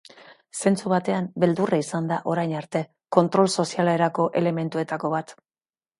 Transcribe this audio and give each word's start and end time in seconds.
Zentzu 0.59 0.91
batean, 0.93 1.27
beldurra 1.43 1.79
izan 1.83 2.09
da 2.11 2.17
orain 2.33 2.55
arte 2.61 2.83
kontrol 3.19 3.53
sozialerako 3.61 4.29
elementuetako 4.43 5.13
bat. 5.19 5.37